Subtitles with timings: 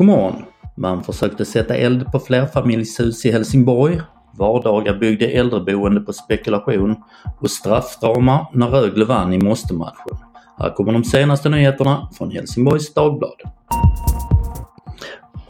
[0.00, 0.44] narkoman.
[0.76, 4.00] Man försökte sätta eld på flerfamiljshus i Helsingborg.
[4.38, 6.96] Vardagar byggde äldreboende på spekulation
[7.40, 10.16] och straffdrama när Rögle vann i måste-matchen.
[10.58, 13.40] Här kommer de senaste nyheterna från Helsingborgs Dagblad.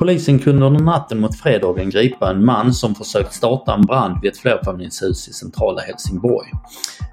[0.00, 4.30] Polisen kunde under natten mot fredagen gripa en man som försökt starta en brand vid
[4.30, 6.48] ett flerfamiljshus i centrala Helsingborg.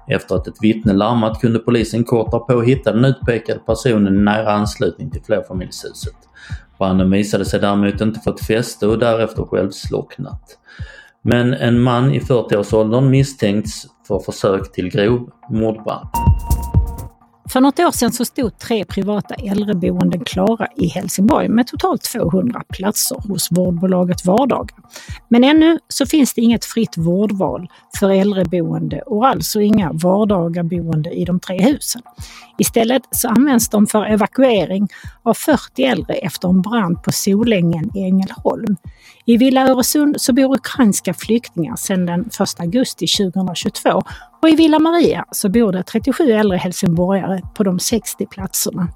[0.06, 4.52] Efter att ett vittne larmat kunde polisen kort därpå hitta den utpekade personen i nära
[4.52, 6.16] anslutning till flerfamiljshuset.
[6.78, 10.58] Branden visade sig däremot inte fått fäste och därefter självslocknat.
[11.22, 16.08] Men en man i 40-årsåldern misstänks för försök till grov mordbrand.
[17.52, 22.62] För något år sedan så stod tre privata äldreboenden klara i Helsingborg med totalt 200
[22.68, 24.74] platser hos vårdbolaget Vardaga.
[25.28, 31.24] Men ännu så finns det inget fritt vårdval för äldreboende och alltså inga Vardagaboende i
[31.24, 32.02] de tre husen.
[32.58, 34.88] Istället så används de för evakuering
[35.22, 38.76] av 40 äldre efter en brand på Solängen i Ängelholm.
[39.28, 44.02] I Villa Öresund så bor ukrainska flyktingar sedan den 1 augusti 2022
[44.42, 48.88] och i Villa Maria så bor det 37 äldre helsingborgare på de 60 platserna.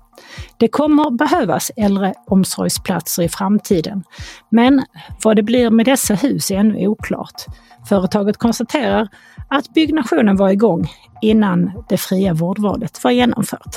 [0.56, 4.05] Det kommer behövas äldreomsorgsplatser i framtiden,
[4.48, 4.83] men
[5.24, 7.44] vad det blir med dessa hus är ännu oklart.
[7.89, 9.08] Företaget konstaterar
[9.48, 10.89] att byggnationen var igång
[11.22, 13.77] innan det fria vårdvalet var genomfört.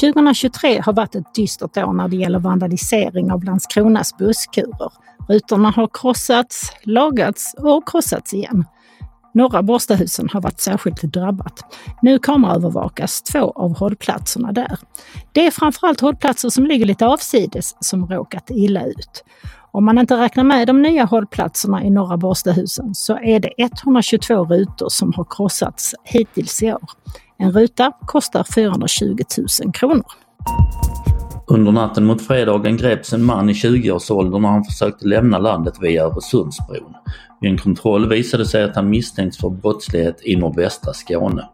[0.00, 4.92] 2023 har varit ett dystert år när det gäller vandalisering av Landskronas busskurer.
[5.28, 8.64] Rutorna har krossats, lagats och krossats igen.
[9.34, 11.60] Norra Borstahusen har varit särskilt drabbat.
[12.02, 14.78] Nu kameraövervakas två av hållplatserna där.
[15.32, 19.24] Det är framförallt hållplatser som ligger lite avsides som råkat illa ut.
[19.70, 24.44] Om man inte räknar med de nya hållplatserna i Norra Borstahusen så är det 122
[24.44, 26.88] rutor som har krossats hittills i år.
[27.40, 29.16] En ruta kostar 420
[29.64, 30.06] 000 kronor.
[31.46, 36.04] Under natten mot fredagen greps en man i 20-årsåldern när han försökte lämna landet via
[36.04, 36.94] Öresundsbron.
[37.40, 41.48] Vid en kontroll visade sig att han misstänks för brottslighet i nordvästra Skåne.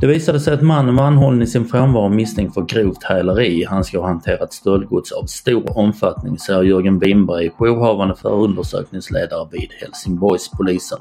[0.00, 3.64] Det visade sig att mannen var anhållen i sin frånvaro misstänkt för grovt häleri.
[3.64, 10.98] Han ska ha hanterat stöldgods av stor omfattning, säger Jörgen Winberg, jourhavande förundersökningsledare vid Helsingborgspolisen.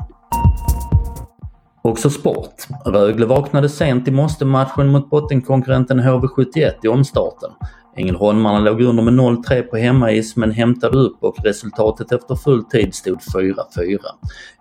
[1.81, 2.56] Också sport.
[2.85, 7.50] Rögle vaknade sent i måste-matchen mot bottenkonkurrenten HV71 i omstarten.
[7.95, 12.95] Ängelholmarna låg under med 0-3 på hemmais men hämtade upp och resultatet efter full tid
[12.95, 13.56] stod 4-4.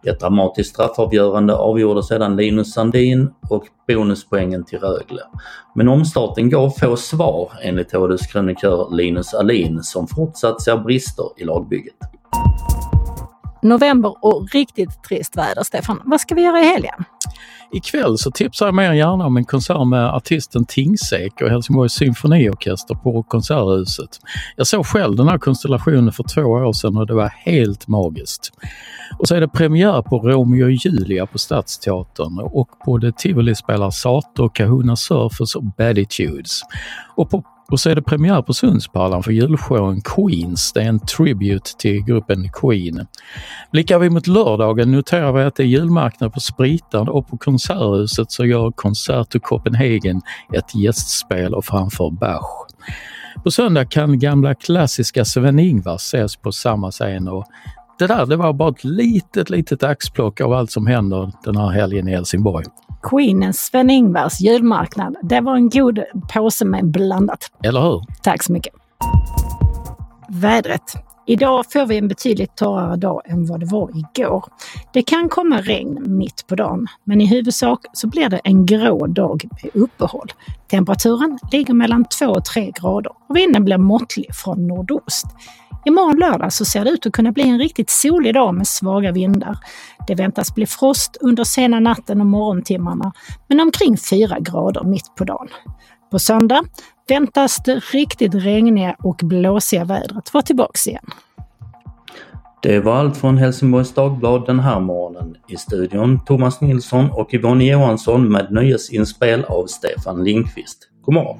[0.06, 5.22] Ett dramatiskt straffavgörande avgjorde sedan Linus Sandin och bonuspoängen till Rögle.
[5.74, 11.44] Men omstarten gav få svar enligt HDs krönikör Linus Alin som fortsatt ser brister i
[11.44, 11.96] lagbygget.
[13.62, 16.02] November och riktigt trist väder, Stefan.
[16.04, 17.04] Vad ska vi göra i helgen?
[17.72, 21.92] Ikväll så tipsar jag mer än gärna om en konsert med artisten Tingsek och Helsingborgs
[21.92, 24.20] symfoniorkester på Konserthuset.
[24.56, 28.52] Jag såg själv den här konstellationen för två år sedan och det var helt magiskt.
[29.18, 33.90] Och så är det premiär på Romeo och Julia på Stadsteatern och på Tivoli spelar
[33.90, 36.60] Sato, Kahuna Surfers och Baditudes.
[37.16, 40.72] Och på och så är det premiär på Sundsparlan för julshowen Queens.
[40.72, 43.06] Det är en tribute till gruppen Queen.
[43.72, 48.30] Blickar vi mot lördagen noterar vi att det är julmarknad på Spritan och på Konserthuset
[48.30, 50.20] så gör Concerto Copenhagen
[50.54, 52.66] ett gästspel och framför Bach.
[53.44, 57.44] På söndag kan gamla klassiska Sven-Ingvars ses på samma scen och
[57.98, 61.68] det där det var bara ett litet, litet axplock av allt som händer den här
[61.68, 62.64] helgen i Helsingborg.
[63.02, 65.16] Queenens Sven-Ingvars julmarknad.
[65.22, 66.00] Det var en god
[66.34, 67.50] påse med blandat.
[67.64, 68.02] Eller hur?
[68.22, 68.74] Tack så mycket.
[70.28, 71.07] Vädret.
[71.30, 74.44] Idag får vi en betydligt torrare dag än vad det var igår.
[74.92, 79.06] Det kan komma regn mitt på dagen, men i huvudsak så blir det en grå
[79.06, 80.32] dag med uppehåll.
[80.70, 85.26] Temperaturen ligger mellan 2 och 3 grader och vinden blir måttlig från nordost.
[85.84, 89.12] Imorgon lördag så ser det ut att kunna bli en riktigt solig dag med svaga
[89.12, 89.58] vindar.
[90.06, 93.12] Det väntas bli frost under sena natten och morgontimmarna,
[93.48, 95.48] men omkring 4 grader mitt på dagen.
[96.10, 96.64] På söndag
[97.08, 101.04] väntas det riktigt regniga och blåsiga vädret vara tillbaks igen.
[102.62, 105.36] Det var allt från Helsingborgs Dagblad den här morgonen.
[105.48, 110.88] I studion Thomas Nilsson och Yvonne Johansson med nöjesinspel av Stefan Lindqvist.
[111.02, 111.38] God morgon!